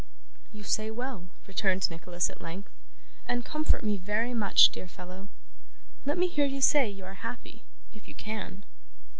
[0.51, 2.71] 'You say well,' returned Nicholas at length,
[3.27, 5.27] 'and comfort me very much, dear fellow.
[6.07, 7.61] Let me hear you say you are happy,
[7.93, 8.63] if you can.